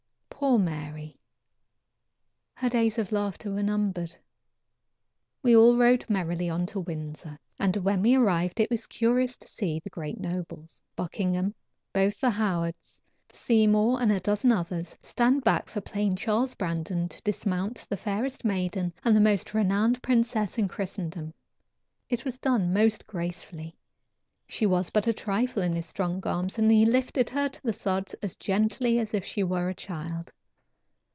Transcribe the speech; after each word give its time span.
Poor 0.43 0.57
Mary! 0.57 1.19
Her 2.55 2.67
days 2.67 2.97
of 2.97 3.11
laughter 3.11 3.51
were 3.51 3.61
numbered. 3.61 4.15
We 5.43 5.55
all 5.55 5.77
rode 5.77 6.03
merrily 6.09 6.49
on 6.49 6.65
to 6.67 6.79
Windsor, 6.79 7.37
and 7.59 7.77
when 7.77 8.01
we 8.01 8.15
arrived 8.15 8.59
it 8.59 8.71
was 8.71 8.87
curious 8.87 9.37
to 9.37 9.47
see 9.47 9.79
the 9.83 9.91
great 9.91 10.19
nobles, 10.19 10.81
Buckingham, 10.95 11.53
both 11.93 12.19
the 12.19 12.31
Howards, 12.31 12.99
Seymour 13.31 14.01
and 14.01 14.11
a 14.11 14.19
dozen 14.19 14.51
others 14.51 14.97
stand 15.03 15.43
back 15.43 15.69
for 15.69 15.79
plain 15.79 16.15
Charles 16.15 16.55
Brandon 16.55 17.07
to 17.07 17.21
dismount 17.21 17.85
the 17.87 17.95
fairest 17.95 18.43
maiden 18.43 18.93
and 19.05 19.15
the 19.15 19.21
most 19.21 19.53
renowned 19.53 20.01
princess 20.01 20.57
in 20.57 20.67
Christendom. 20.67 21.35
It 22.09 22.25
was 22.25 22.39
done 22.39 22.73
most 22.73 23.05
gracefully. 23.05 23.75
She 24.47 24.65
was 24.65 24.89
but 24.89 25.07
a 25.07 25.13
trifle 25.13 25.63
to 25.63 25.69
his 25.73 25.85
strong 25.85 26.19
arms, 26.27 26.57
and 26.57 26.69
he 26.69 26.85
lifted 26.85 27.29
her 27.29 27.47
to 27.47 27.61
the 27.63 27.71
sod 27.71 28.11
as 28.21 28.35
gently 28.35 28.99
as 28.99 29.13
if 29.13 29.23
she 29.23 29.43
were 29.45 29.69
a 29.69 29.73
child. 29.73 30.29